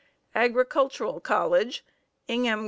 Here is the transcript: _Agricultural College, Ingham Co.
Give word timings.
_Agricultural 0.33 1.19
College, 1.19 1.85
Ingham 2.27 2.59
Co. 2.59 2.59